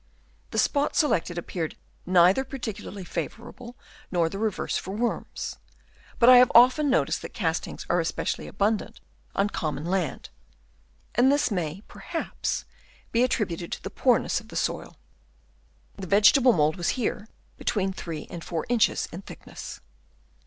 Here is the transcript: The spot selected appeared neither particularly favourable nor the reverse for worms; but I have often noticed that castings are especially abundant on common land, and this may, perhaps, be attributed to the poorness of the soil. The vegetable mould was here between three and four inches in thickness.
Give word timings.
The 0.49 0.57
spot 0.57 0.95
selected 0.95 1.37
appeared 1.37 1.77
neither 2.07 2.43
particularly 2.43 3.03
favourable 3.03 3.75
nor 4.09 4.29
the 4.29 4.39
reverse 4.39 4.75
for 4.75 4.95
worms; 4.95 5.57
but 6.17 6.27
I 6.27 6.37
have 6.37 6.51
often 6.55 6.89
noticed 6.89 7.21
that 7.21 7.35
castings 7.35 7.85
are 7.87 7.99
especially 7.99 8.47
abundant 8.47 8.99
on 9.35 9.49
common 9.49 9.85
land, 9.85 10.31
and 11.13 11.31
this 11.31 11.51
may, 11.51 11.83
perhaps, 11.87 12.65
be 13.11 13.21
attributed 13.21 13.71
to 13.73 13.83
the 13.83 13.91
poorness 13.91 14.39
of 14.39 14.47
the 14.47 14.55
soil. 14.55 14.97
The 15.97 16.07
vegetable 16.07 16.53
mould 16.53 16.77
was 16.77 16.89
here 16.97 17.27
between 17.57 17.93
three 17.93 18.25
and 18.31 18.43
four 18.43 18.65
inches 18.69 19.07
in 19.11 19.21
thickness. 19.21 19.81